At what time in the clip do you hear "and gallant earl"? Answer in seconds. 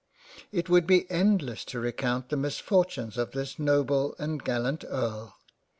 4.17-5.35